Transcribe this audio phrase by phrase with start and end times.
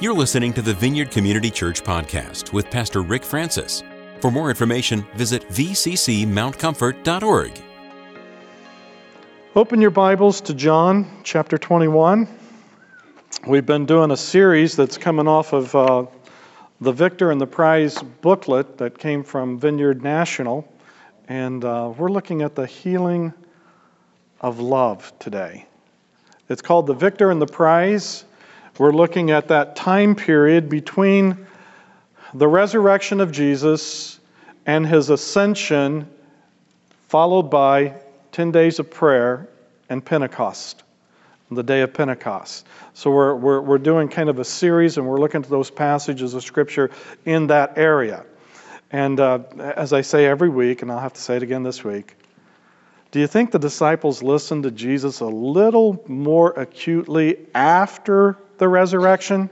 [0.00, 3.82] You're listening to the Vineyard Community Church podcast with Pastor Rick Francis.
[4.20, 7.62] For more information, visit vccmountcomfort.org.
[9.56, 12.28] Open your Bibles to John chapter 21.
[13.48, 16.06] We've been doing a series that's coming off of uh,
[16.80, 20.72] the Victor and the Prize booklet that came from Vineyard National,
[21.26, 23.32] and uh, we're looking at the healing
[24.40, 25.66] of love today.
[26.48, 28.24] It's called The Victor and the Prize.
[28.78, 31.46] We're looking at that time period between
[32.32, 34.20] the resurrection of Jesus
[34.66, 36.08] and his ascension,
[37.08, 37.94] followed by
[38.30, 39.48] 10 days of prayer
[39.88, 40.84] and Pentecost,
[41.50, 42.66] the day of Pentecost.
[42.94, 46.34] So we're, we're, we're doing kind of a series and we're looking at those passages
[46.34, 46.90] of Scripture
[47.24, 48.24] in that area.
[48.92, 51.82] And uh, as I say every week, and I'll have to say it again this
[51.82, 52.17] week,
[53.10, 59.48] do you think the disciples listened to Jesus a little more acutely after the resurrection?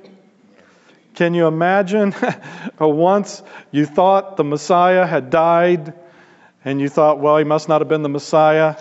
[1.14, 2.14] Can you imagine
[2.78, 5.94] once you thought the Messiah had died
[6.64, 8.76] and you thought, well, he must not have been the Messiah?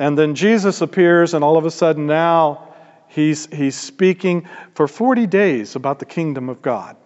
[0.00, 2.74] And then Jesus appears, and all of a sudden now
[3.06, 6.96] he's, he's speaking for 40 days about the kingdom of God.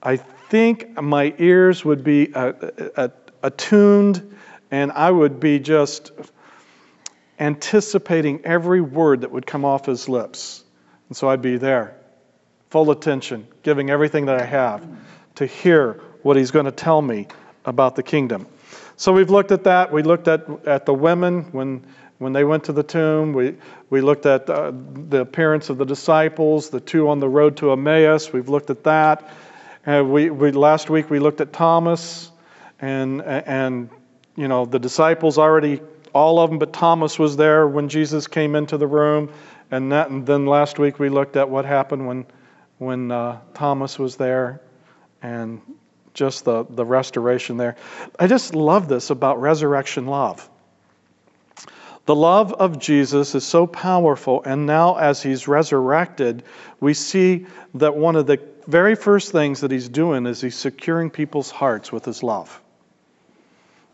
[0.00, 2.52] I think my ears would be uh,
[2.96, 3.08] uh,
[3.42, 4.36] attuned
[4.70, 6.12] and I would be just
[7.38, 10.64] anticipating every word that would come off his lips.
[11.08, 11.96] And so I'd be there,
[12.70, 14.86] full attention, giving everything that I have
[15.36, 17.28] to hear what he's going to tell me
[17.64, 18.46] about the kingdom.
[18.96, 19.92] So we've looked at that.
[19.92, 21.86] We looked at, at the women when,
[22.18, 23.32] when they went to the tomb.
[23.32, 23.54] We,
[23.90, 24.72] we looked at uh,
[25.08, 28.32] the appearance of the disciples, the two on the road to Emmaus.
[28.32, 29.30] We've looked at that.
[29.86, 32.30] Uh, we, we, last week we looked at Thomas,
[32.80, 33.88] and, and
[34.38, 35.80] you know the disciples already,
[36.14, 39.30] all of them, but Thomas was there when Jesus came into the room.
[39.70, 42.24] And, that, and then last week we looked at what happened when,
[42.78, 44.62] when uh, Thomas was there
[45.20, 45.60] and
[46.14, 47.76] just the, the restoration there.
[48.18, 50.48] I just love this about resurrection love.
[52.06, 56.44] The love of Jesus is so powerful, and now as he's resurrected,
[56.80, 57.44] we see
[57.74, 61.92] that one of the very first things that he's doing is he's securing people's hearts
[61.92, 62.62] with his love.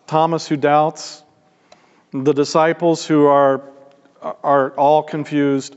[0.07, 1.23] Thomas, who doubts,
[2.13, 3.63] the disciples who are
[4.43, 5.77] are all confused,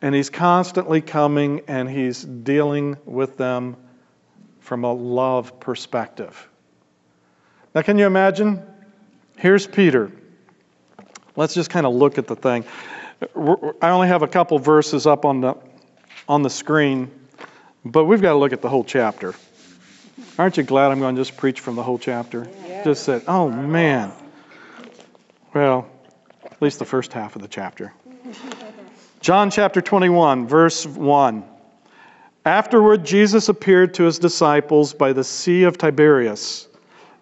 [0.00, 3.76] and he's constantly coming and he's dealing with them
[4.60, 6.48] from a love perspective.
[7.74, 8.62] Now, can you imagine?
[9.36, 10.12] Here's Peter.
[11.36, 12.64] Let's just kind of look at the thing.
[13.82, 15.54] I only have a couple verses up on the,
[16.28, 17.10] on the screen,
[17.84, 19.34] but we've got to look at the whole chapter.
[20.38, 22.48] Aren't you glad I'm going to just preach from the whole chapter?
[22.62, 22.67] Yeah.
[22.84, 24.12] Just said, oh man.
[25.54, 25.88] Well,
[26.44, 27.92] at least the first half of the chapter.
[29.20, 31.44] John chapter 21, verse 1.
[32.44, 36.68] Afterward, Jesus appeared to his disciples by the Sea of Tiberias.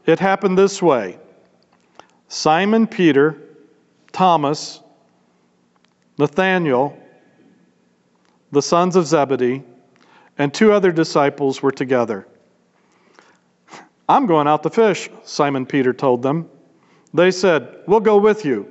[0.05, 1.19] It happened this way
[2.29, 3.37] Simon Peter,
[4.13, 4.81] Thomas,
[6.19, 6.97] Nathanael,
[8.53, 9.63] the sons of Zebedee,
[10.39, 12.27] and two other disciples were together.
[14.09, 16.49] I'm going out to fish, Simon Peter told them.
[17.13, 18.71] They said, We'll go with you.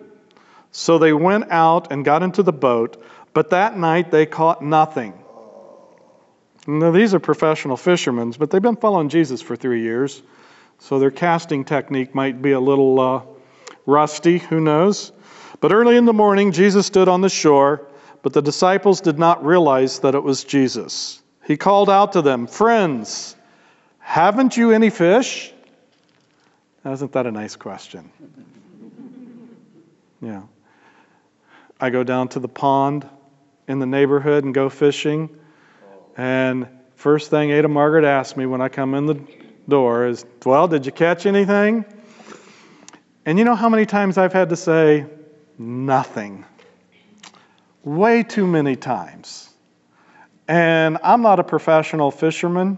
[0.71, 3.01] So they went out and got into the boat,
[3.33, 5.13] but that night they caught nothing.
[6.67, 10.23] Now, these are professional fishermen, but they've been following Jesus for three years,
[10.79, 13.21] so their casting technique might be a little uh,
[13.85, 15.11] rusty, who knows?
[15.61, 17.87] But early in the morning, Jesus stood on the shore,
[18.23, 21.21] but the disciples did not realize that it was Jesus.
[21.45, 23.34] He called out to them, Friends,
[24.05, 25.51] haven't you any fish?
[26.85, 28.11] Isn't that a nice question?
[30.21, 30.43] Yeah.
[31.79, 33.07] I go down to the pond
[33.67, 35.29] in the neighborhood and go fishing.
[36.17, 39.21] And first thing Ada Margaret asks me when I come in the
[39.67, 41.85] door is, Well, did you catch anything?
[43.25, 45.05] And you know how many times I've had to say,
[45.59, 46.45] Nothing.
[47.83, 49.47] Way too many times.
[50.47, 52.77] And I'm not a professional fisherman.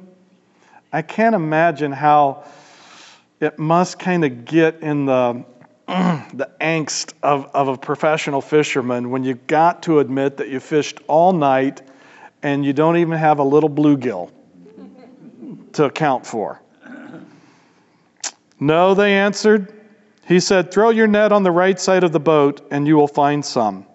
[0.97, 2.43] I can't imagine how
[3.39, 5.45] it must kind of get in the
[5.87, 10.97] the angst of, of a professional fisherman when you got to admit that you fished
[11.05, 11.83] all night
[12.41, 14.31] and you don't even have a little bluegill
[15.73, 16.63] to account for.
[18.59, 19.71] No, they answered.
[20.27, 23.07] He said, Throw your net on the right side of the boat and you will
[23.07, 23.85] find some.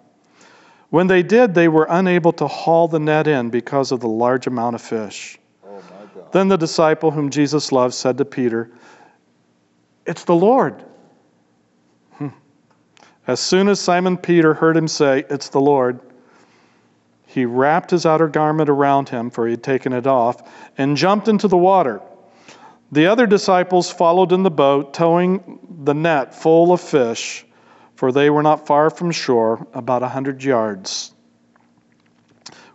[0.89, 4.47] When they did, they were unable to haul the net in because of the large
[4.47, 5.37] amount of fish.
[6.33, 8.71] Then the disciple whom Jesus loved said to Peter,
[10.07, 10.83] It's the Lord.
[12.15, 12.29] Hmm.
[13.27, 15.99] As soon as Simon Peter heard him say, It's the Lord,
[17.27, 20.41] He wrapped his outer garment around him, for he had taken it off,
[20.75, 22.01] and jumped into the water.
[22.91, 27.45] The other disciples followed in the boat, towing the net full of fish,
[27.95, 31.13] for they were not far from shore, about a hundred yards.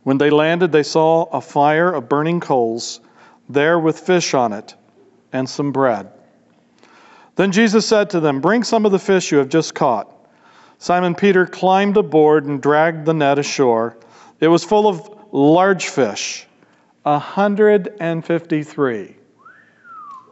[0.04, 3.00] When they landed, they saw a fire of burning coals
[3.48, 4.74] there with fish on it
[5.32, 6.10] and some bread.
[7.36, 10.12] Then Jesus said to them, Bring some of the fish you have just caught.
[10.78, 13.96] Simon Peter climbed aboard and dragged the net ashore.
[14.40, 16.46] It was full of large fish,
[17.02, 19.16] 153.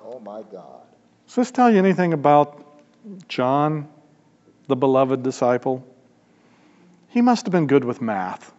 [0.05, 0.83] Oh my God.
[1.27, 2.65] Does this tell you anything about
[3.29, 3.89] John,
[4.69, 5.85] the beloved disciple?
[7.09, 8.53] He must have been good with math.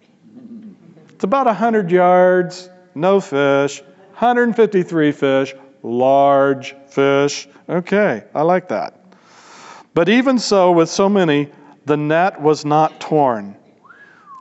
[1.10, 3.82] It's about 100 yards, no fish,
[4.18, 5.54] 153 fish,
[5.84, 7.48] large fish.
[7.70, 9.00] Okay, I like that.
[9.94, 11.52] But even so, with so many,
[11.86, 13.56] the net was not torn.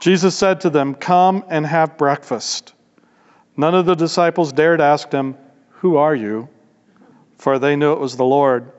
[0.00, 2.73] Jesus said to them, Come and have breakfast.
[3.58, 5.37] None of the disciples dared ask him,
[5.69, 6.49] Who are you?
[7.37, 8.72] For they knew it was the Lord.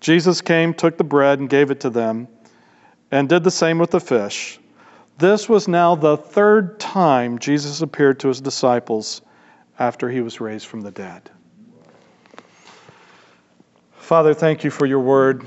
[0.00, 2.26] Jesus came, took the bread, and gave it to them,
[3.12, 4.58] and did the same with the fish.
[5.18, 9.22] This was now the third time Jesus appeared to his disciples
[9.80, 11.30] after he was raised from the dead.
[13.92, 15.42] Father, thank you for your word.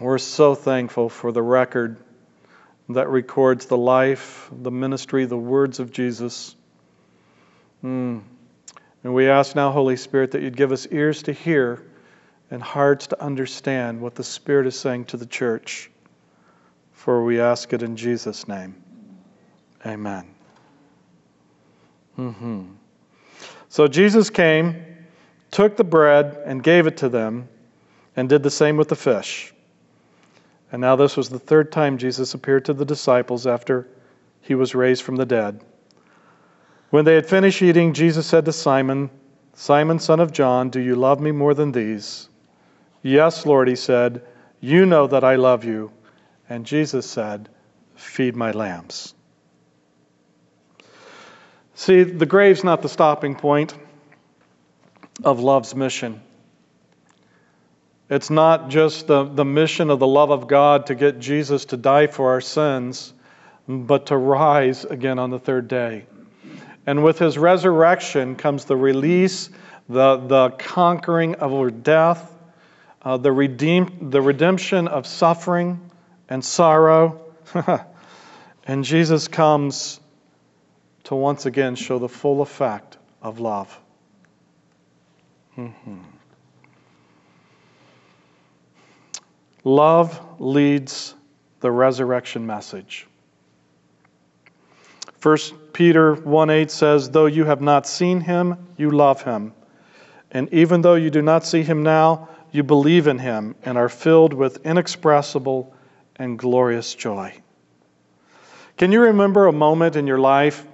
[0.00, 1.98] We're so thankful for the record
[2.90, 6.54] that records the life, the ministry, the words of Jesus.
[7.82, 8.22] Mm.
[9.02, 11.82] And we ask now, Holy Spirit, that you'd give us ears to hear
[12.50, 15.90] and hearts to understand what the Spirit is saying to the church.
[16.92, 18.76] For we ask it in Jesus' name.
[19.84, 20.35] Amen.
[22.18, 22.62] Mm-hmm.
[23.68, 24.84] So Jesus came,
[25.50, 27.48] took the bread, and gave it to them,
[28.16, 29.52] and did the same with the fish.
[30.72, 33.88] And now this was the third time Jesus appeared to the disciples after
[34.40, 35.60] he was raised from the dead.
[36.90, 39.10] When they had finished eating, Jesus said to Simon,
[39.54, 42.28] Simon, son of John, do you love me more than these?
[43.02, 44.22] Yes, Lord, he said,
[44.60, 45.92] You know that I love you.
[46.48, 47.48] And Jesus said,
[47.94, 49.14] Feed my lambs.
[51.76, 53.74] See, the grave's not the stopping point
[55.22, 56.22] of love's mission.
[58.08, 61.76] It's not just the, the mission of the love of God to get Jesus to
[61.76, 63.12] die for our sins,
[63.68, 66.06] but to rise again on the third day.
[66.86, 69.50] And with his resurrection comes the release,
[69.86, 72.32] the, the conquering of death,
[73.02, 75.90] uh, the, redeem, the redemption of suffering
[76.26, 77.20] and sorrow.
[78.66, 80.00] and Jesus comes
[81.06, 83.78] to once again show the full effect of love.
[85.56, 86.00] Mm-hmm.
[89.62, 91.14] Love leads
[91.60, 93.06] the resurrection message.
[95.22, 95.38] 1
[95.72, 99.52] Peter 1 8 says, Though you have not seen him, you love him.
[100.32, 103.88] And even though you do not see him now, you believe in him and are
[103.88, 105.72] filled with inexpressible
[106.16, 107.32] and glorious joy.
[108.76, 110.66] Can you remember a moment in your life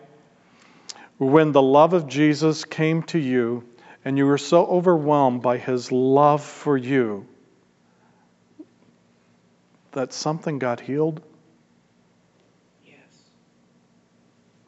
[1.18, 3.64] when the love of Jesus came to you
[4.04, 7.26] and you were so overwhelmed by his love for you
[9.92, 11.22] that something got healed?
[12.84, 12.96] Yes.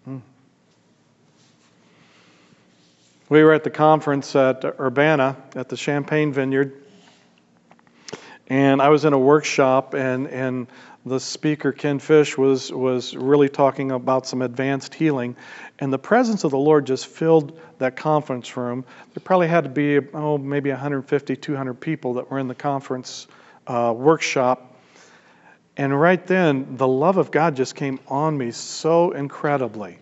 [0.05, 0.19] Hmm.
[3.29, 6.84] We were at the conference at Urbana at the Champaign Vineyard,
[8.49, 10.67] and I was in a workshop, and, and
[11.07, 15.37] the speaker, Ken Fish, was, was really talking about some advanced healing.
[15.79, 18.85] And the presence of the Lord just filled that conference room.
[19.15, 23.27] There probably had to be, oh, maybe 150, 200 people that were in the conference
[23.67, 24.75] uh, workshop.
[25.77, 29.99] And right then, the love of God just came on me so incredibly.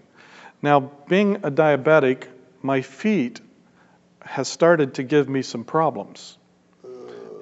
[0.61, 2.26] Now, being a diabetic,
[2.61, 3.40] my feet
[4.20, 6.37] has started to give me some problems.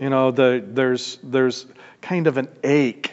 [0.01, 1.67] You know, the, there's, there's
[2.01, 3.13] kind of an ache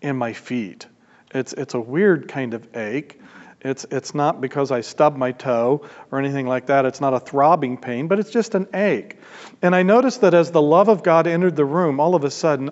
[0.00, 0.86] in my feet.
[1.34, 3.20] It's, it's a weird kind of ache.
[3.60, 6.84] It's, it's not because I stubbed my toe or anything like that.
[6.84, 9.18] It's not a throbbing pain, but it's just an ache.
[9.62, 12.30] And I noticed that as the love of God entered the room, all of a
[12.30, 12.70] sudden,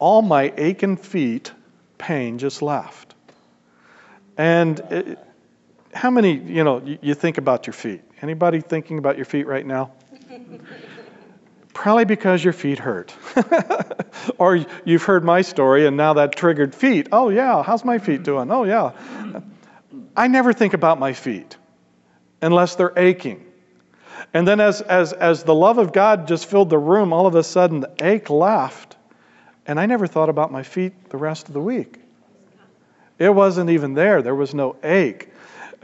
[0.00, 1.52] all my aching feet
[1.98, 3.14] pain just left.
[4.36, 5.18] And it,
[5.94, 8.02] how many, you know, you, you think about your feet?
[8.20, 9.92] Anybody thinking about your feet right now?
[11.74, 13.14] Probably because your feet hurt.
[14.38, 17.08] or you've heard my story and now that triggered feet.
[17.12, 18.50] Oh, yeah, how's my feet doing?
[18.50, 18.92] Oh, yeah.
[20.16, 21.56] I never think about my feet
[22.42, 23.44] unless they're aching.
[24.34, 27.34] And then as, as, as the love of God just filled the room, all of
[27.34, 28.96] a sudden the ache left
[29.66, 32.00] and I never thought about my feet the rest of the week.
[33.18, 34.22] It wasn't even there.
[34.22, 35.28] There was no ache.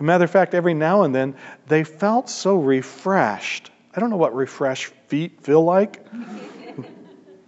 [0.01, 1.35] Matter of fact, every now and then
[1.67, 3.71] they felt so refreshed.
[3.95, 6.07] I don't know what refreshed feet feel like,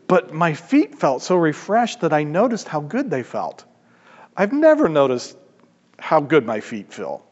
[0.07, 3.65] but my feet felt so refreshed that I noticed how good they felt.
[4.37, 5.37] I've never noticed
[5.99, 7.25] how good my feet feel.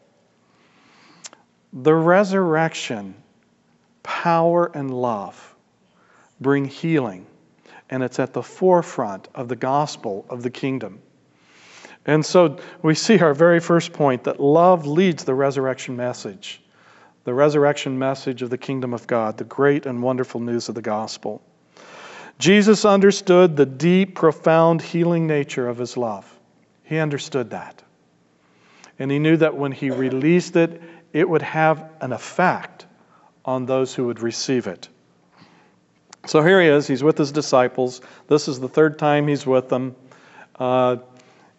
[1.73, 3.15] The resurrection,
[4.03, 5.55] power, and love
[6.39, 7.25] bring healing,
[7.89, 11.01] and it's at the forefront of the gospel of the kingdom.
[12.05, 16.61] And so we see our very first point that love leads the resurrection message,
[17.29, 20.81] the resurrection message of the kingdom of God, the great and wonderful news of the
[20.81, 21.43] gospel.
[22.39, 26.25] Jesus understood the deep, profound, healing nature of his love.
[26.85, 27.83] He understood that.
[28.97, 30.81] And he knew that when he released it,
[31.13, 32.87] it would have an effect
[33.45, 34.89] on those who would receive it.
[36.25, 36.87] So here he is.
[36.87, 38.01] He's with his disciples.
[38.27, 39.95] This is the third time he's with them.
[40.55, 40.95] Uh,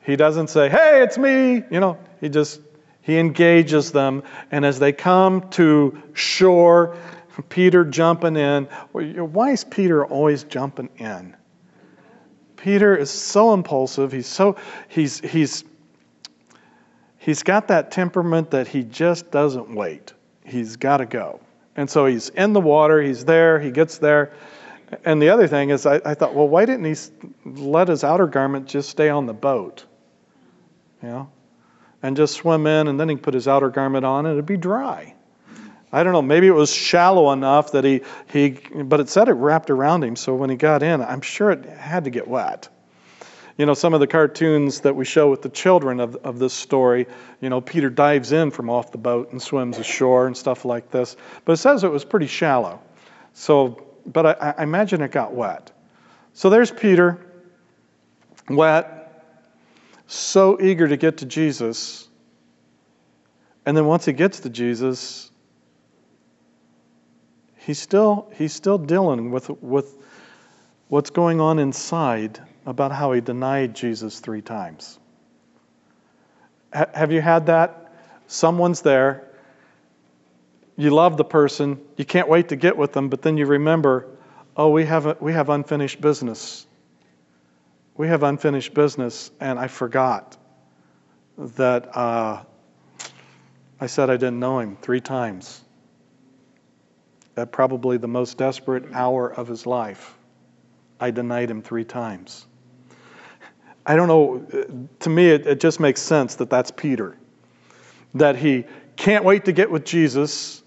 [0.03, 2.61] he doesn't say, "Hey, it's me." You know, he just
[3.03, 6.97] he engages them, and as they come to shore,
[7.49, 8.65] Peter jumping in.
[8.93, 11.37] Why is Peter always jumping in?
[12.57, 14.13] Peter is so impulsive.
[14.13, 14.57] He's so
[14.89, 15.65] he's he's
[17.17, 20.13] he's got that temperament that he just doesn't wait.
[20.45, 21.41] He's got to go.
[21.77, 24.33] And so he's in the water, he's there, he gets there.
[25.05, 26.97] And the other thing is, I, I, thought, well, why didn't he
[27.45, 29.85] let his outer garment just stay on the boat?
[31.01, 31.31] You know?
[32.03, 34.57] And just swim in, and then he put his outer garment on, and it'd be
[34.57, 35.15] dry.
[35.93, 38.03] I don't know, maybe it was shallow enough that he,
[38.33, 41.51] he, but it said it wrapped around him, so when he got in, I'm sure
[41.51, 42.69] it had to get wet
[43.61, 46.55] you know, some of the cartoons that we show with the children of, of this
[46.55, 47.07] story,
[47.43, 50.91] you know, Peter dives in from off the boat and swims ashore and stuff like
[50.91, 51.15] this.
[51.45, 52.81] But it says it was pretty shallow.
[53.35, 55.71] So, but I, I imagine it got wet.
[56.33, 57.21] So there's Peter,
[58.49, 59.00] wet,
[60.11, 62.09] so eager to get to Jesus.
[63.65, 65.31] And then once he gets to Jesus,
[67.59, 69.97] he's still, he's still dealing with, with
[70.89, 74.99] what's going on inside about how he denied Jesus three times.
[76.73, 77.93] have you had that?
[78.27, 79.29] Someone's there,
[80.77, 84.07] you love the person, you can't wait to get with them, but then you remember,
[84.57, 86.67] oh, we have, a, we have unfinished business.
[88.01, 90.39] We have unfinished business, and I forgot
[91.37, 92.43] that uh,
[93.79, 95.61] I said I didn't know him three times.
[97.37, 100.17] At probably the most desperate hour of his life,
[100.99, 102.47] I denied him three times.
[103.85, 104.47] I don't know,
[105.01, 107.19] to me, it, it just makes sense that that's Peter.
[108.15, 108.65] That he
[108.97, 110.63] can't wait to get with Jesus.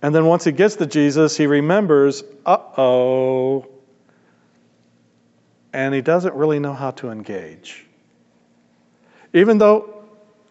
[0.00, 3.71] And then once he gets to Jesus, he remembers, uh oh.
[5.72, 7.86] And he doesn't really know how to engage.
[9.32, 10.04] Even though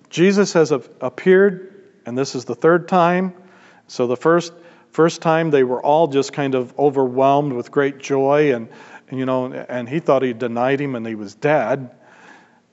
[0.09, 3.33] Jesus has appeared, and this is the third time,
[3.87, 4.53] so the first,
[4.91, 8.69] first time they were all just kind of overwhelmed with great joy and
[9.11, 11.91] you know, and he thought he denied him and he was dead.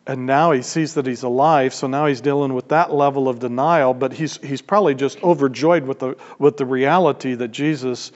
[0.07, 3.41] And now he sees that he's alive, so now he's dealing with that level of
[3.41, 8.13] denial, but he's, he's probably just overjoyed with the, with the reality that Jesus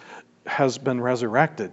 [0.46, 1.70] has been resurrected,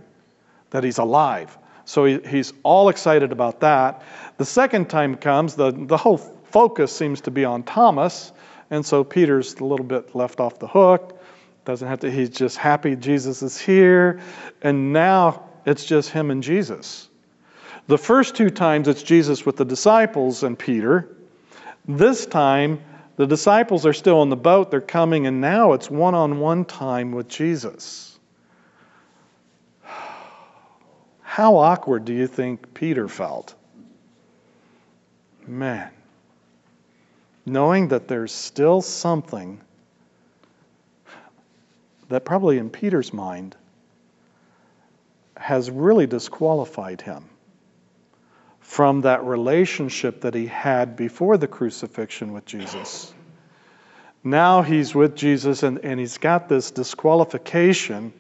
[0.72, 1.58] that he's alive.
[1.90, 4.04] So he, he's all excited about that.
[4.38, 8.32] The second time comes, the, the whole focus seems to be on Thomas,
[8.70, 11.20] and so Peter's a little bit left off the hook.
[11.66, 14.22] Doesn't have to, he's just happy Jesus is here.
[14.62, 17.10] And now it's just him and Jesus.
[17.88, 21.18] The first two times it's Jesus with the disciples and Peter.
[21.88, 22.84] This time,
[23.16, 26.66] the disciples are still on the boat, they're coming, and now it's one on one
[26.66, 28.09] time with Jesus.
[31.30, 33.54] How awkward do you think Peter felt?
[35.46, 35.92] Man,
[37.46, 39.62] knowing that there's still something
[42.08, 43.56] that probably in Peter's mind
[45.38, 47.30] has really disqualified him
[48.60, 53.14] from that relationship that he had before the crucifixion with Jesus.
[54.24, 58.14] Now he's with Jesus and, and he's got this disqualification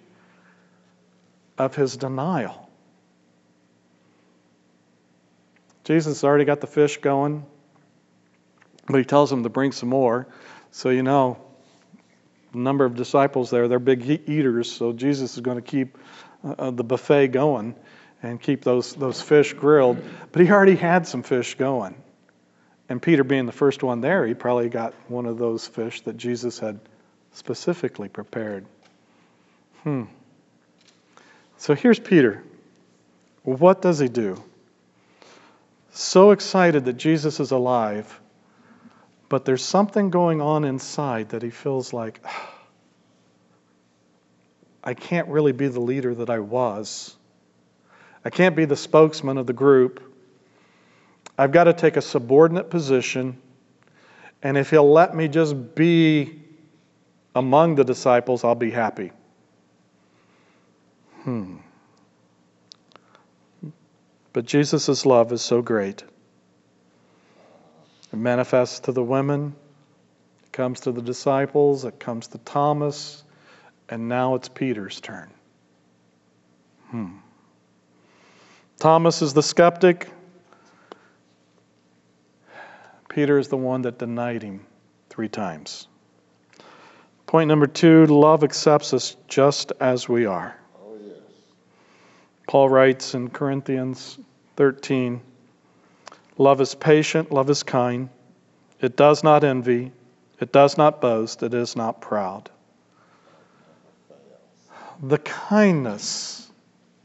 [1.57, 2.68] of his denial.
[5.83, 7.45] Jesus already got the fish going,
[8.87, 10.27] but he tells him to bring some more.
[10.71, 11.37] So, you know,
[12.53, 15.97] number of disciples there, they're big eaters, so Jesus is going to keep
[16.43, 17.75] uh, the buffet going
[18.21, 20.01] and keep those, those fish grilled.
[20.31, 21.95] But he already had some fish going.
[22.89, 26.17] And Peter, being the first one there, he probably got one of those fish that
[26.17, 26.79] Jesus had
[27.33, 28.65] specifically prepared.
[29.83, 30.05] Hmm.
[31.57, 32.43] So here's Peter.
[33.43, 34.43] What does he do?
[35.99, 38.21] So excited that Jesus is alive,
[39.29, 42.25] But there's something going on inside that he feels like,
[44.83, 47.15] I can't really be the leader that I was.
[48.25, 50.01] I can't be the spokesman of the group.
[51.37, 53.39] I've got to take a subordinate position.
[54.41, 56.41] And if he'll let me just be
[57.35, 59.11] among the disciples, I'll be happy.
[61.23, 61.57] Hmm.
[64.33, 66.03] But Jesus' love is so great.
[68.11, 69.55] It manifests to the women,
[70.43, 73.23] it comes to the disciples, it comes to Thomas,
[73.87, 75.29] and now it's Peter's turn.
[76.89, 77.17] Hmm.
[78.79, 80.09] Thomas is the skeptic.
[83.09, 84.65] Peter is the one that denied him
[85.09, 85.87] three times.
[87.25, 90.58] Point number two love accepts us just as we are.
[92.49, 94.17] Paul writes in Corinthians
[94.55, 95.21] 13
[96.39, 98.09] Love is patient, love is kind.
[98.81, 99.91] It does not envy,
[100.39, 102.49] it does not boast, it is not proud.
[105.03, 106.49] The kindness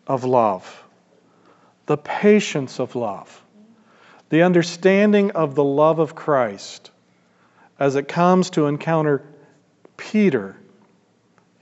[0.07, 0.83] of love,
[1.85, 3.45] the patience of love,
[4.31, 6.91] the understanding of the love of Christ
[7.79, 9.23] as it comes to encounter
[9.99, 10.57] Peter,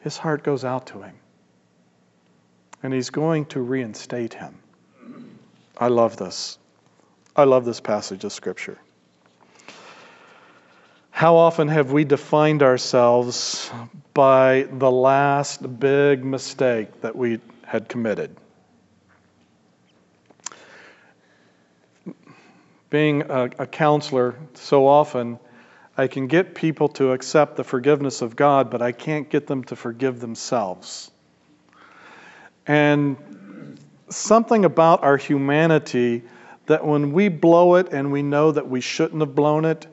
[0.02, 1.16] his heart goes out to him.
[2.82, 4.58] And he's going to reinstate him.
[5.78, 6.58] I love this.
[7.36, 8.78] I love this passage of Scripture.
[11.22, 13.70] How often have we defined ourselves
[14.12, 18.36] by the last big mistake that we had committed?
[22.90, 25.38] Being a, a, counselor, so often
[25.96, 29.62] I can get people to accept the forgiveness of God, but I can't get them
[29.64, 31.11] to forgive themselves.
[32.66, 33.78] And
[34.08, 36.22] something about our humanity
[36.66, 39.86] that when we blow it and we know that we shouldn't have blown it,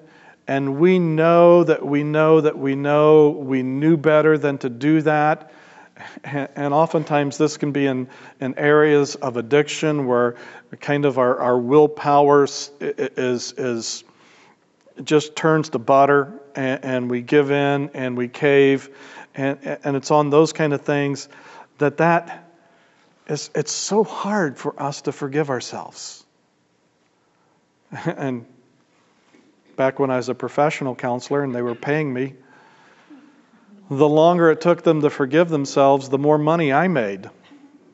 [0.48, 5.02] and we know that we know that we know we knew better than to do
[5.02, 5.52] that,
[6.24, 8.08] and oftentimes this can be in,
[8.40, 10.36] in areas of addiction where
[10.79, 12.72] kind of our, our willpower is,
[13.58, 14.03] is
[15.03, 18.90] just turns to butter and, and we give in and we cave
[19.36, 21.29] and, and it's on those kind of things
[21.77, 22.49] that that
[23.29, 26.25] is it's so hard for us to forgive ourselves
[28.05, 28.46] and
[29.75, 32.33] back when I was a professional counselor and they were paying me,
[33.89, 37.29] the longer it took them to forgive themselves, the more money I made.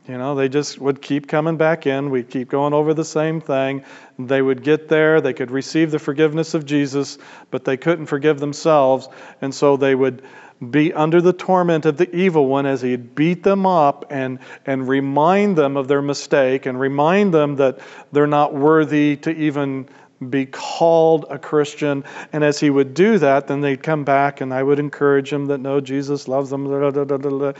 [0.07, 2.11] You know, they just would keep coming back in.
[2.11, 3.85] We'd keep going over the same thing.
[4.19, 5.21] They would get there.
[5.21, 7.17] They could receive the forgiveness of Jesus,
[7.49, 9.07] but they couldn't forgive themselves.
[9.41, 10.21] And so they would
[10.69, 14.87] be under the torment of the evil one as he'd beat them up and, and
[14.87, 17.79] remind them of their mistake and remind them that
[18.11, 19.87] they're not worthy to even
[20.29, 22.05] be called a Christian.
[22.31, 25.47] And as he would do that, then they'd come back and I would encourage them
[25.47, 26.63] that no, Jesus loves them.
[26.63, 27.53] Blah, blah, blah,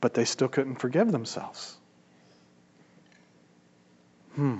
[0.00, 1.76] but they still couldn't forgive themselves.
[4.34, 4.58] Hmm.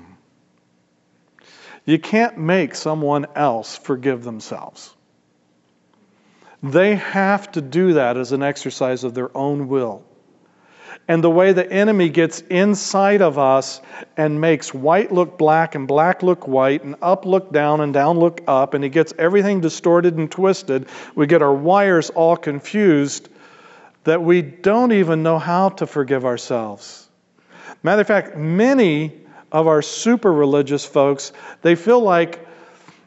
[1.85, 4.95] You can't make someone else forgive themselves.
[6.63, 10.05] They have to do that as an exercise of their own will.
[11.09, 13.81] And the way the enemy gets inside of us
[14.17, 18.19] and makes white look black and black look white and up look down and down
[18.19, 23.29] look up, and he gets everything distorted and twisted, we get our wires all confused
[24.05, 27.09] that we don't even know how to forgive ourselves.
[27.83, 29.13] Matter of fact, many
[29.53, 32.47] of our super religious folks, they feel like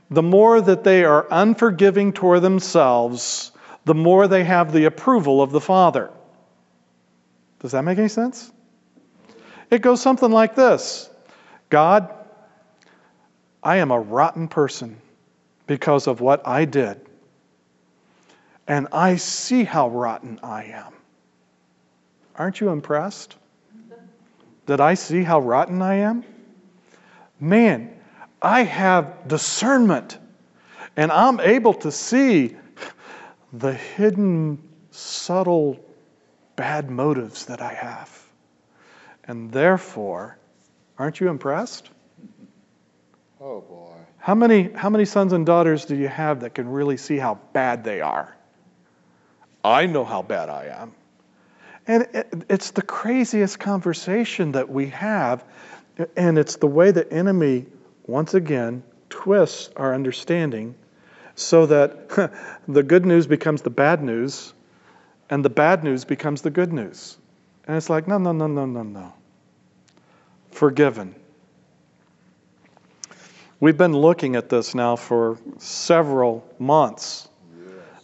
[0.10, 3.52] the more that they are unforgiving toward themselves,
[3.86, 6.12] the more they have the approval of the Father.
[7.60, 8.52] Does that make any sense?
[9.70, 11.10] It goes something like this
[11.70, 12.14] God,
[13.64, 14.98] I am a rotten person
[15.66, 17.00] because of what I did.
[18.68, 20.94] And I see how rotten I am.
[22.36, 23.36] Aren't you impressed?
[24.66, 26.24] That I see how rotten I am?
[27.40, 27.94] Man,
[28.44, 30.20] I have discernment
[30.98, 32.56] and I'm able to see
[33.54, 35.80] the hidden, subtle,
[36.56, 38.22] bad motives that I have.
[39.24, 40.38] And therefore,
[41.00, 41.90] aren't you impressed?
[43.40, 43.94] Oh boy.
[44.18, 47.40] How many, how many sons and daughters do you have that can really see how
[47.54, 48.36] bad they are?
[49.64, 50.94] I know how bad I am.
[51.88, 55.44] And it, it's the craziest conversation that we have,
[56.16, 57.66] and it's the way the enemy
[58.06, 60.76] once again twists our understanding
[61.36, 62.10] so that
[62.68, 64.54] the good news becomes the bad news
[65.30, 67.18] and the bad news becomes the good news.
[67.66, 69.14] And it's like, no, no, no, no, no, no.
[70.52, 71.16] Forgiven.
[73.60, 77.30] We've been looking at this now for several months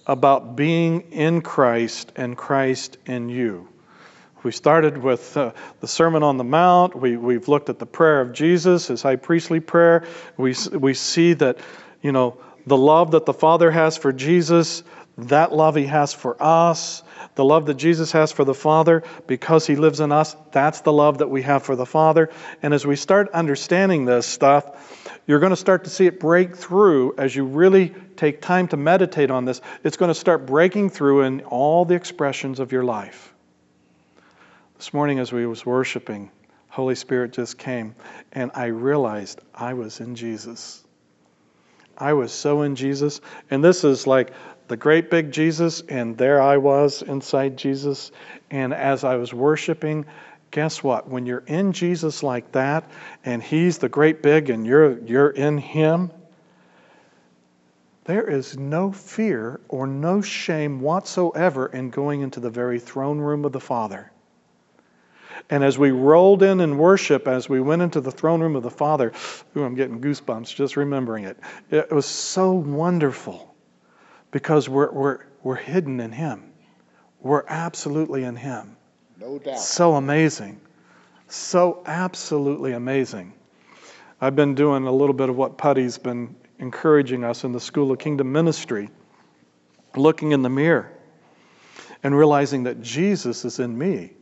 [0.07, 3.68] about being in Christ and Christ in you.
[4.41, 6.95] We started with uh, the Sermon on the Mount.
[6.95, 10.05] We, we've looked at the prayer of Jesus, his high priestly prayer.
[10.37, 11.57] We, we see that,
[12.01, 14.83] you know, the love that the Father has for Jesus,
[15.17, 17.03] that love he has for us,
[17.35, 20.93] the love that Jesus has for the Father because he lives in us, that's the
[20.93, 22.29] love that we have for the Father.
[22.61, 26.55] And as we start understanding this stuff, you're going to start to see it break
[26.55, 29.61] through as you really take time to meditate on this.
[29.83, 33.28] It's going to start breaking through in all the expressions of your life.
[34.79, 36.31] This morning, as we was worshiping,
[36.69, 37.95] Holy Spirit just came,
[38.31, 40.81] and I realized I was in Jesus.
[41.97, 43.19] I was so in Jesus.
[43.51, 44.31] And this is like
[44.69, 48.13] the great big Jesus, and there I was inside Jesus.
[48.51, 50.05] And as I was worshiping,
[50.49, 51.09] guess what?
[51.09, 52.89] When you're in Jesus like that,
[53.25, 56.09] and He's the great big, and you're, you're in Him,
[58.05, 63.43] there is no fear or no shame whatsoever in going into the very throne room
[63.43, 64.09] of the Father.
[65.49, 68.61] And as we rolled in in worship, as we went into the throne room of
[68.61, 69.11] the Father,
[69.57, 71.39] ooh, I'm getting goosebumps just remembering it.
[71.71, 73.55] It was so wonderful
[74.31, 76.51] because we're, we're, we're hidden in Him.
[77.19, 78.77] We're absolutely in Him.
[79.19, 79.59] No doubt.
[79.59, 80.61] So amazing.
[81.27, 83.33] So absolutely amazing.
[84.21, 87.91] I've been doing a little bit of what Putty's been encouraging us in the School
[87.91, 88.89] of Kingdom Ministry,
[89.95, 90.91] looking in the mirror
[92.03, 94.13] and realizing that Jesus is in me.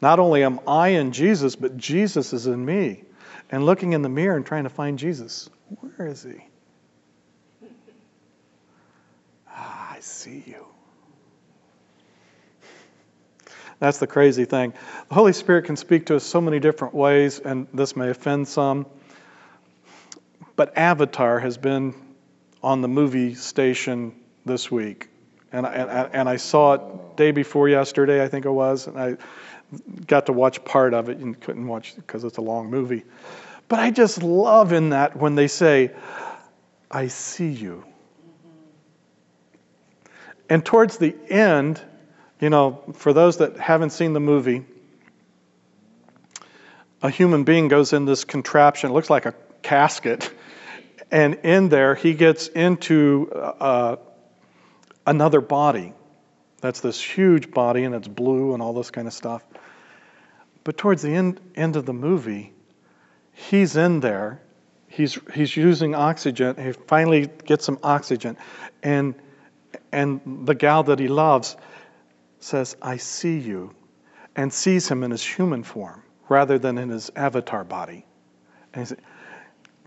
[0.00, 3.04] Not only am I in Jesus, but Jesus is in me.
[3.50, 5.48] And looking in the mirror and trying to find Jesus.
[5.80, 6.44] Where is he?
[9.48, 10.66] Ah, I see you.
[13.80, 14.74] That's the crazy thing.
[15.08, 18.48] The Holy Spirit can speak to us so many different ways, and this may offend
[18.48, 18.86] some.
[20.56, 21.94] But Avatar has been
[22.62, 25.08] on the movie station this week.
[25.52, 28.86] And I, and, and I saw it day before yesterday, I think it was.
[28.86, 29.16] And I
[30.06, 33.04] got to watch part of it and couldn't watch because it's a long movie.
[33.68, 35.90] But I just love in that when they say,
[36.90, 37.84] I see you.
[40.48, 41.80] And towards the end,
[42.40, 44.64] you know, for those that haven't seen the movie,
[47.02, 50.32] a human being goes in this contraption, it looks like a casket,
[51.10, 53.96] and in there he gets into uh,
[55.06, 55.92] another body.
[56.60, 59.44] That's this huge body, and it's blue and all this kind of stuff.
[60.64, 62.52] But towards the end, end of the movie,
[63.32, 64.40] he's in there.
[64.88, 66.56] He's, he's using oxygen.
[66.62, 68.36] He finally gets some oxygen.
[68.82, 69.14] And,
[69.92, 71.56] and the gal that he loves
[72.40, 73.74] says, I see you,
[74.34, 78.04] and sees him in his human form rather than in his avatar body.
[78.72, 79.00] And he said,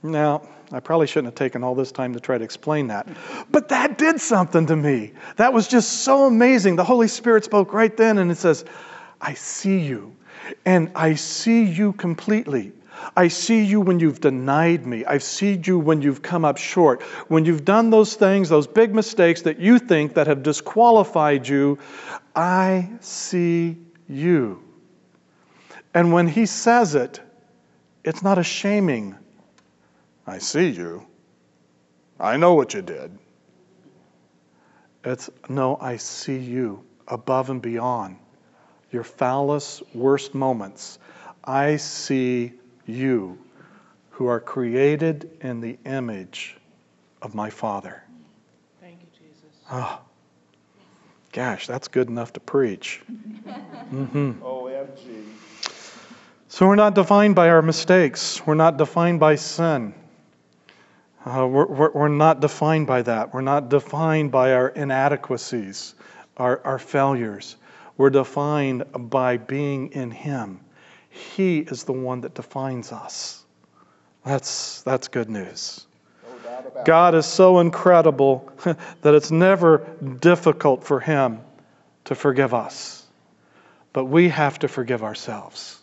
[0.04, 3.08] now, I probably shouldn't have taken all this time to try to explain that.
[3.52, 5.14] But that did something to me.
[5.36, 6.76] That was just so amazing.
[6.76, 8.66] The Holy Spirit spoke right then and it says,
[9.20, 10.16] I see you.
[10.66, 12.72] And I see you completely.
[13.16, 15.06] I see you when you've denied me.
[15.06, 17.02] I've seen you when you've come up short.
[17.28, 21.80] When you've done those things, those big mistakes that you think that have disqualified you,
[22.36, 24.64] I see you.
[25.94, 27.20] And when he says it,
[28.04, 29.16] it's not a shaming.
[30.32, 31.06] I see you.
[32.18, 33.12] I know what you did.
[35.04, 38.16] It's no, I see you above and beyond
[38.94, 41.00] your foulest, worst moments.
[41.44, 42.54] I see
[42.86, 43.40] you
[44.12, 46.56] who are created in the image
[47.22, 48.02] of my Father.
[48.80, 49.58] Thank you, Jesus.
[49.70, 50.00] Oh,
[51.34, 53.02] gosh, that's good enough to preach.
[53.12, 54.42] mm-hmm.
[54.42, 55.26] OMG.
[56.48, 59.94] So we're not defined by our mistakes, we're not defined by sin.
[61.24, 63.32] Uh, we're, we're, we're, not defined by that.
[63.34, 65.94] We're not defined by our inadequacies,
[66.36, 67.58] our, our failures.
[67.96, 70.62] We're defined by being in Him.
[71.10, 73.44] He is the one that defines us.
[74.26, 75.86] That's, that's good news.
[76.86, 78.52] God is so incredible
[79.02, 79.80] that it's never
[80.20, 81.42] difficult for Him
[82.06, 83.06] to forgive us.
[83.94, 85.80] But we have to forgive ourselves.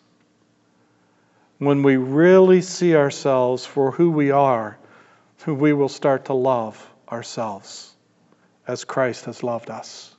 [1.58, 4.78] When we really see ourselves for who we are,
[5.46, 7.94] we will start to love ourselves
[8.66, 10.14] as Christ has loved us.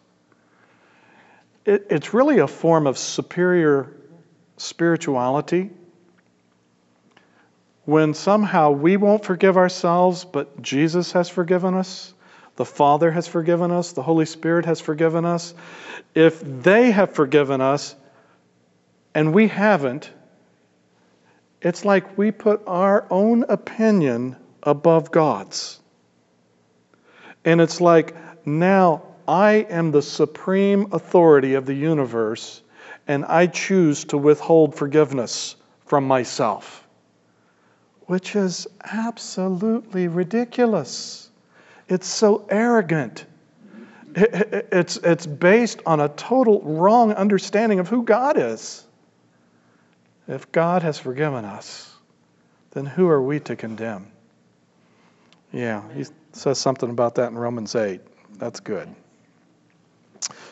[1.65, 3.93] It, it's really a form of superior
[4.58, 5.69] spirituality
[7.86, 12.13] when somehow we won't forgive ourselves, but Jesus has forgiven us,
[12.55, 15.53] the Father has forgiven us, the Holy Spirit has forgiven us.
[16.13, 17.95] If they have forgiven us
[19.15, 20.12] and we haven't,
[21.62, 25.80] it's like we put our own opinion above God's.
[27.45, 32.62] And it's like, now I am the supreme authority of the universe,
[33.08, 36.88] and I choose to withhold forgiveness from myself,
[38.02, 41.30] which is absolutely ridiculous.
[41.88, 43.26] It's so arrogant.
[44.15, 48.86] It's, it's based on a total wrong understanding of who God is.
[50.28, 51.91] If God has forgiven us,
[52.72, 54.12] then who are we to condemn?
[55.51, 58.01] Yeah, he says something about that in Romans 8.
[58.38, 58.93] That's good.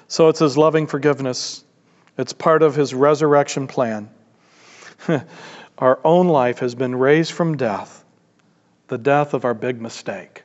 [0.08, 1.64] So it's his loving forgiveness,
[2.18, 4.10] it's part of his resurrection plan.
[5.78, 8.04] our own life has been raised from death,
[8.88, 10.44] the death of our big mistake.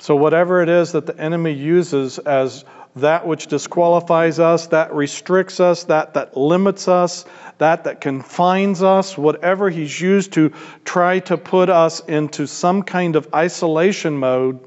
[0.00, 2.64] So, whatever it is that the enemy uses as
[2.96, 7.24] that which disqualifies us, that restricts us, that that limits us,
[7.58, 10.52] that that confines us, whatever he's used to
[10.84, 14.60] try to put us into some kind of isolation mode,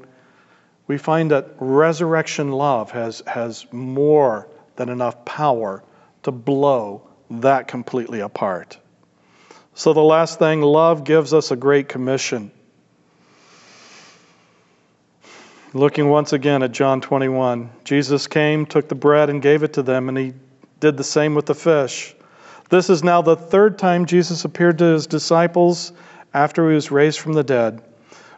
[0.86, 5.82] we find that resurrection love has, has more than enough power
[6.22, 8.78] to blow that completely apart.
[9.74, 12.52] So, the last thing, love gives us a great commission.
[15.76, 19.82] Looking once again at John 21, Jesus came, took the bread, and gave it to
[19.82, 20.32] them, and he
[20.78, 22.14] did the same with the fish.
[22.70, 25.92] This is now the third time Jesus appeared to his disciples
[26.32, 27.82] after he was raised from the dead.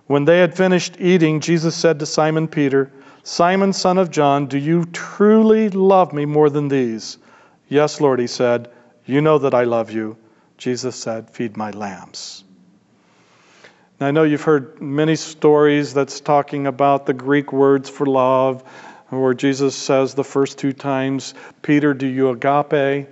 [0.06, 2.90] When they had finished eating, Jesus said to Simon Peter,
[3.22, 7.18] Simon, son of John, do you truly love me more than these?
[7.68, 8.70] Yes, Lord, he said.
[9.04, 10.16] You know that I love you.
[10.56, 12.45] Jesus said, Feed my lambs.
[13.98, 18.62] Now, I know you've heard many stories that's talking about the Greek words for love,
[19.08, 21.32] where Jesus says the first two times,
[21.62, 23.08] Peter, do you agape?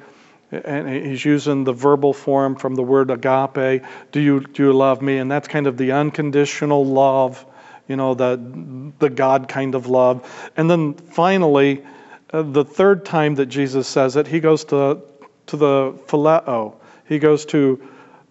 [0.51, 3.83] And he's using the verbal form from the word agape.
[4.13, 5.17] Do you, do you love me?
[5.17, 7.45] And that's kind of the unconditional love,
[7.89, 10.51] you know, the, the God kind of love.
[10.55, 11.83] And then finally,
[12.31, 15.01] uh, the third time that Jesus says it, he goes to,
[15.47, 16.75] to the phileo.
[17.09, 17.89] He goes to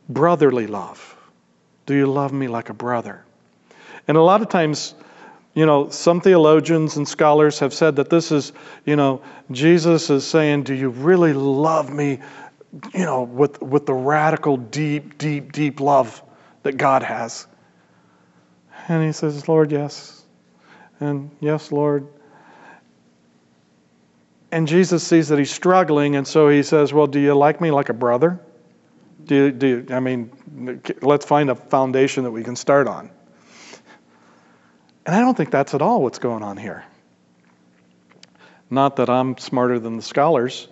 [0.07, 1.12] brotherly love.
[1.85, 3.23] Do you love me like a brother?
[4.07, 4.95] And a lot of times,
[5.53, 8.53] you know, some theologians and scholars have said that this is,
[8.85, 12.19] you know, Jesus is saying, Do you really love me,
[12.93, 16.21] you know, with, with the radical, deep, deep, deep love
[16.63, 17.47] that God has?
[18.87, 20.23] And he says, Lord, yes.
[20.99, 22.07] And yes, Lord.
[24.51, 27.71] And Jesus sees that he's struggling, and so he says, Well, do you like me
[27.71, 28.39] like a brother?
[29.25, 30.31] Do do I mean,
[31.01, 33.09] let's find a foundation that we can start on.
[35.05, 36.83] And I don't think that's at all what's going on here.
[38.69, 40.67] Not that I'm smarter than the scholars,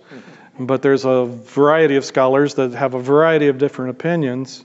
[0.58, 4.64] but there's a variety of scholars that have a variety of different opinions.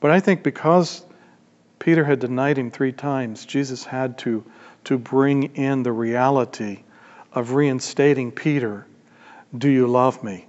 [0.00, 1.04] But I think because
[1.78, 4.44] Peter had denied him three times, Jesus had to,
[4.84, 6.82] to bring in the reality
[7.32, 8.86] of reinstating Peter
[9.56, 10.45] Do you love me?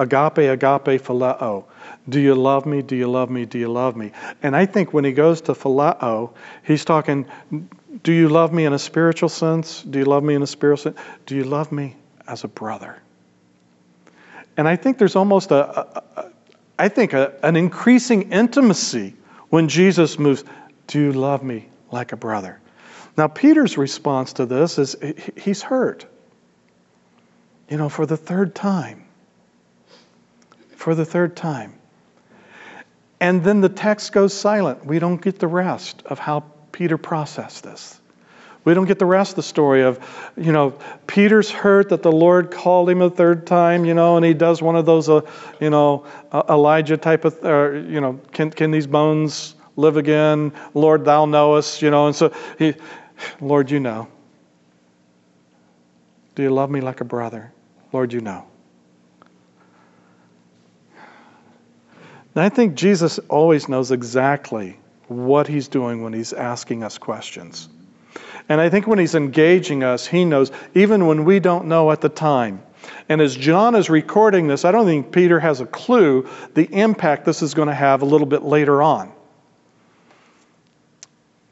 [0.00, 1.64] Agape, agape, phileo.
[2.08, 2.80] Do you love me?
[2.80, 3.44] Do you love me?
[3.44, 4.12] Do you love me?
[4.42, 6.32] And I think when he goes to phileo,
[6.62, 7.26] he's talking,
[8.02, 9.82] do you love me in a spiritual sense?
[9.82, 11.06] Do you love me in a spiritual sense?
[11.26, 12.96] Do you love me as a brother?
[14.56, 16.30] And I think there's almost a, a, a
[16.78, 19.14] I think a, an increasing intimacy
[19.50, 20.44] when Jesus moves,
[20.86, 22.58] do you love me like a brother?
[23.18, 24.96] Now, Peter's response to this is
[25.36, 26.06] he's hurt.
[27.68, 28.99] You know, for the third time
[30.80, 31.74] for the third time.
[33.20, 34.86] And then the text goes silent.
[34.86, 38.00] We don't get the rest of how Peter processed this.
[38.64, 39.98] We don't get the rest of the story of,
[40.38, 44.24] you know, Peter's hurt that the Lord called him a third time, you know, and
[44.24, 45.20] he does one of those, uh,
[45.60, 50.52] you know, uh, Elijah type of, uh, you know, can, can these bones live again?
[50.72, 52.74] Lord, thou knowest, you know, and so he,
[53.40, 54.08] Lord, you know.
[56.34, 57.52] Do you love me like a brother?
[57.92, 58.49] Lord, you know.
[62.34, 67.68] And I think Jesus always knows exactly what he's doing when he's asking us questions.
[68.48, 72.00] And I think when he's engaging us, he knows, even when we don't know at
[72.00, 72.62] the time.
[73.08, 77.24] And as John is recording this, I don't think Peter has a clue the impact
[77.24, 79.12] this is going to have a little bit later on.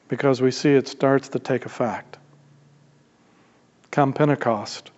[0.08, 2.16] Because we see it starts to take effect.
[3.90, 4.90] Come Pentecost,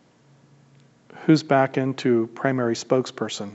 [1.25, 3.55] who's back into primary spokesperson?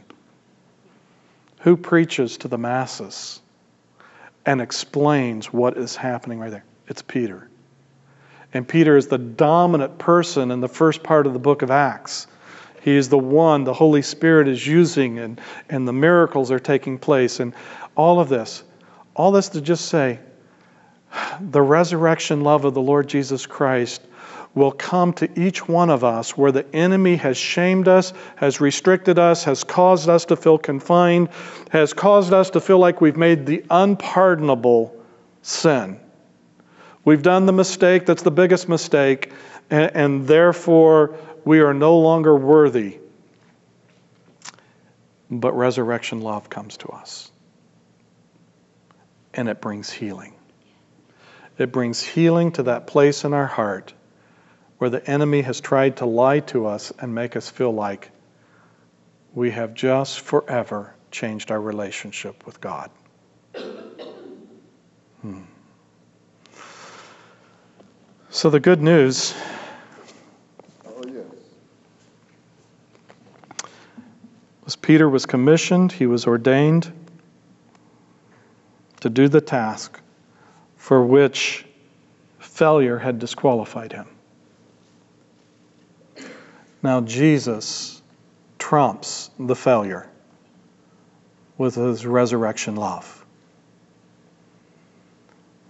[1.66, 3.42] Who preaches to the masses
[4.46, 6.64] and explains what is happening right there?
[6.88, 7.50] It's Peter.
[8.54, 12.28] And Peter is the dominant person in the first part of the book of Acts.
[12.84, 17.00] He is the one the Holy Spirit is using, and, and the miracles are taking
[17.00, 17.56] place, and
[17.96, 18.64] all of this.
[19.16, 20.20] All this to just say
[21.42, 24.04] the resurrection love of the Lord Jesus Christ
[24.56, 29.20] will come to each one of us where the enemy has shamed us, has restricted
[29.20, 31.28] us, has caused us to feel confined,
[31.70, 34.96] has caused us to feel like we've made the unpardonable
[35.42, 36.00] sin.
[37.04, 39.32] We've done the mistake that's the biggest mistake,
[39.70, 42.98] and, and therefore we are no longer worthy.
[45.30, 47.30] But resurrection love comes to us,
[49.34, 50.34] and it brings healing.
[51.58, 53.94] It brings healing to that place in our heart
[54.78, 58.12] where the enemy has tried to lie to us and make us feel like
[59.34, 62.90] we have just forever changed our relationship with God.
[65.22, 65.42] Hmm.
[68.30, 69.34] So, the good news
[74.66, 76.92] was Peter was commissioned, he was ordained
[79.02, 80.02] to do the task
[80.76, 81.66] for which
[82.40, 84.08] failure had disqualified him.
[86.86, 88.00] Now, Jesus
[88.60, 90.08] trumps the failure
[91.58, 93.26] with his resurrection love.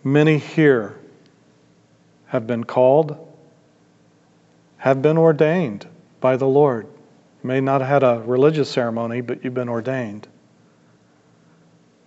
[0.04, 1.00] Many here
[2.26, 3.18] have been called,
[4.76, 5.88] have been ordained
[6.20, 6.86] by the Lord.
[6.86, 10.28] You may not have had a religious ceremony, but you've been ordained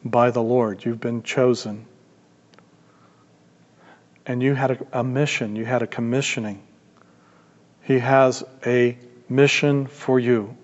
[0.05, 0.85] by the Lord.
[0.85, 1.87] You've been chosen.
[4.27, 6.68] And you had a, a mission, you had a commissioning.
[7.89, 8.99] He has a
[9.31, 10.55] mission for you.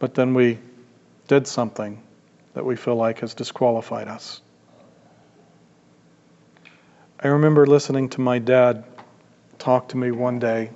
[0.00, 0.58] But then we
[1.28, 2.02] did something
[2.54, 4.42] that we feel like has disqualified us.
[7.20, 8.82] I remember listening to my dad
[9.60, 10.70] talk to me one day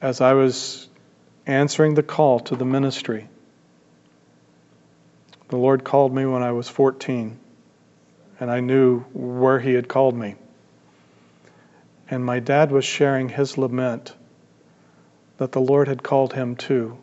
[0.00, 0.88] as I was
[1.48, 3.28] answering the call to the ministry.
[5.48, 7.40] The Lord called me when I was 14,
[8.38, 10.36] and I knew where He had called me.
[12.10, 14.14] And my dad was sharing his lament
[15.38, 16.98] that the Lord had called him too,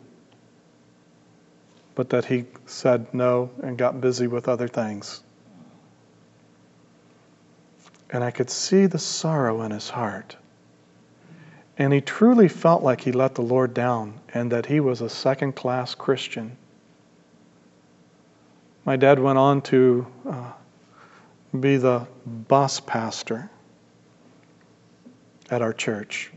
[1.94, 5.22] but that he said no and got busy with other things.
[8.10, 10.36] And I could see the sorrow in his heart.
[11.78, 15.08] And he truly felt like he let the Lord down and that he was a
[15.08, 16.56] second class Christian.
[18.84, 20.52] My dad went on to uh,
[21.58, 23.50] be the bus pastor
[25.50, 26.30] at our church.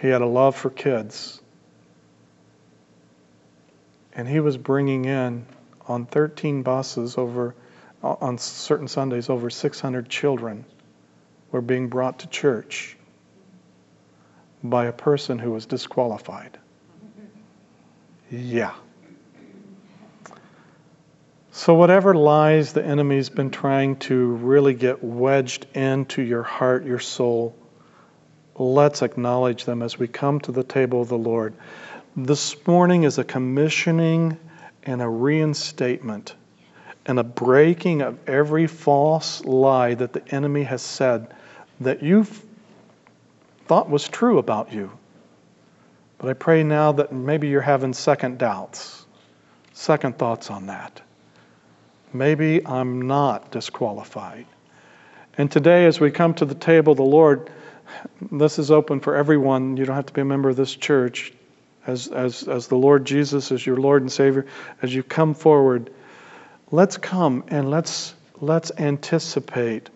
[0.00, 1.40] He had a love for kids.
[4.12, 5.46] And he was bringing in
[5.86, 7.54] on 13 buses over
[8.02, 10.66] on certain Sundays over 600 children
[11.50, 12.96] were being brought to church
[14.62, 16.58] by a person who was disqualified.
[18.30, 18.74] Yeah.
[21.56, 26.98] So, whatever lies the enemy's been trying to really get wedged into your heart, your
[26.98, 27.54] soul,
[28.56, 31.54] let's acknowledge them as we come to the table of the Lord.
[32.16, 34.36] This morning is a commissioning
[34.82, 36.34] and a reinstatement
[37.06, 41.32] and a breaking of every false lie that the enemy has said
[41.78, 42.26] that you
[43.68, 44.90] thought was true about you.
[46.18, 49.06] But I pray now that maybe you're having second doubts,
[49.72, 51.03] second thoughts on that.
[52.14, 54.46] Maybe I'm not disqualified.
[55.36, 57.50] And today, as we come to the table, of the Lord,
[58.30, 59.76] this is open for everyone.
[59.76, 61.32] You don't have to be a member of this church.
[61.86, 64.46] As, as, as the Lord Jesus is your Lord and Savior,
[64.80, 65.90] as you come forward,
[66.70, 69.90] let's come and let's, let's anticipate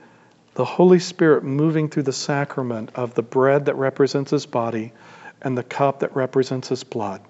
[0.54, 4.92] the Holy Spirit moving through the sacrament of the bread that represents His body
[5.40, 7.22] and the cup that represents His blood.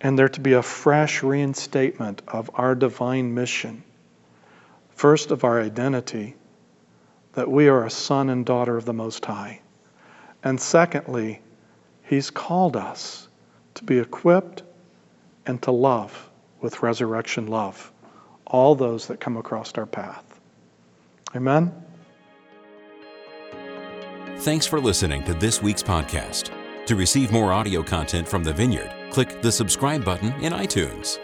[0.00, 3.84] And there to be a fresh reinstatement of our divine mission.
[5.02, 6.36] First, of our identity,
[7.32, 9.60] that we are a son and daughter of the Most High.
[10.44, 11.40] And secondly,
[12.04, 13.26] He's called us
[13.74, 14.62] to be equipped
[15.44, 17.90] and to love with resurrection love
[18.46, 20.38] all those that come across our path.
[21.34, 21.72] Amen.
[24.36, 26.52] Thanks for listening to this week's podcast.
[26.86, 31.18] To receive more audio content from the Vineyard, click the subscribe button in iTunes.